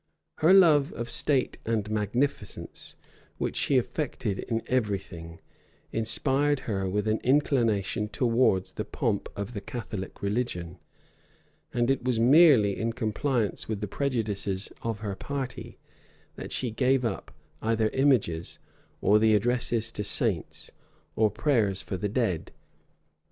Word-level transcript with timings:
Her 0.37 0.51
love 0.51 0.91
of 0.93 1.11
state 1.11 1.59
and 1.63 1.91
magnificence, 1.91 2.95
which 3.37 3.55
she 3.55 3.77
affected 3.77 4.39
in 4.39 4.63
every 4.65 4.97
thing, 4.97 5.39
inspired 5.91 6.61
her 6.61 6.89
with 6.89 7.07
an 7.07 7.19
inclination 7.19 8.07
towards 8.09 8.71
the 8.71 8.83
pomp 8.83 9.29
of 9.35 9.53
the 9.53 9.61
Catholic 9.61 10.23
religion; 10.23 10.79
and 11.71 11.91
it 11.91 12.03
was 12.03 12.19
merely 12.19 12.79
in 12.79 12.93
compliance 12.93 13.67
with 13.69 13.79
the 13.79 13.87
prejudices 13.87 14.73
of 14.81 15.01
her 15.01 15.15
party, 15.15 15.77
that 16.35 16.51
she 16.51 16.71
gave 16.71 17.05
up 17.05 17.31
either 17.61 17.89
images, 17.89 18.57
or 19.01 19.19
the 19.19 19.35
addresses 19.35 19.91
to 19.91 20.03
saints, 20.03 20.71
or 21.15 21.29
prayers 21.29 21.83
for 21.83 21.95
the 21.95 22.09
dead. 22.09 22.51